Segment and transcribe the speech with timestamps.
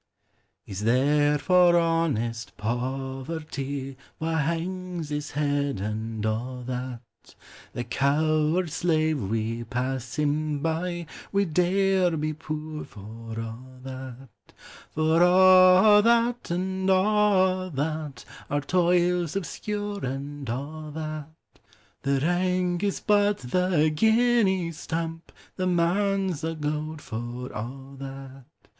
[0.65, 7.35] Is there for honest poverty Wha hangs his head, and a' that?
[7.73, 14.29] The coward slave, we pass him by; We dare be poor for a' that.
[14.89, 21.59] For a' that, and a' that, Our toils obscure, and a' that;
[22.01, 28.45] The rank is but the guinea's stamp,— The man 's the gowd for a' that.